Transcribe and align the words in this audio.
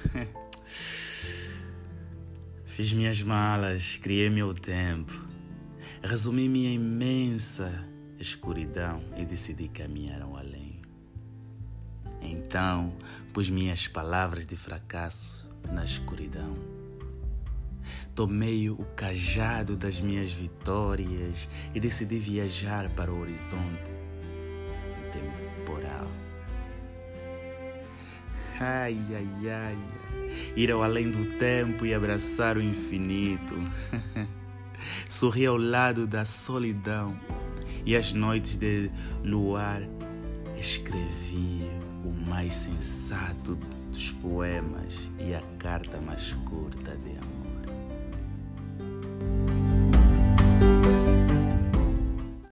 Fiz 2.64 2.92
minhas 2.92 3.22
malas, 3.22 3.96
criei 3.96 4.30
meu 4.30 4.54
tempo, 4.54 5.12
resumi 6.02 6.48
minha 6.48 6.72
imensa 6.72 7.84
escuridão 8.18 9.02
e 9.16 9.24
decidi 9.24 9.68
caminhar 9.68 10.22
ao 10.22 10.36
além. 10.36 10.80
Então, 12.20 12.96
pus 13.32 13.48
minhas 13.48 13.88
palavras 13.88 14.46
de 14.46 14.56
fracasso 14.56 15.48
na 15.72 15.84
escuridão. 15.84 16.56
Tomei 18.14 18.68
o 18.68 18.84
cajado 18.96 19.76
das 19.76 20.00
minhas 20.00 20.32
vitórias 20.32 21.48
e 21.74 21.80
decidi 21.80 22.18
viajar 22.18 22.90
para 22.90 23.12
o 23.12 23.20
horizonte. 23.20 23.90
Entendo. 25.06 25.59
Ai, 28.60 29.00
ai, 29.14 29.50
ai. 29.50 29.78
Ir 30.54 30.70
ao 30.70 30.82
além 30.82 31.10
do 31.10 31.24
tempo 31.38 31.86
e 31.86 31.94
abraçar 31.94 32.58
o 32.58 32.62
infinito. 32.62 33.54
Sorrir 35.08 35.46
ao 35.46 35.56
lado 35.56 36.06
da 36.06 36.26
solidão 36.26 37.18
e 37.86 37.96
as 37.96 38.12
noites 38.12 38.58
de 38.58 38.90
luar 39.24 39.80
escrevi 40.58 41.70
o 42.04 42.12
mais 42.12 42.54
sensato 42.54 43.58
dos 43.90 44.12
poemas 44.12 45.10
e 45.18 45.34
a 45.34 45.40
carta 45.58 45.98
mais 45.98 46.34
curta 46.44 46.94
de 46.98 47.16
amor. 47.16 47.49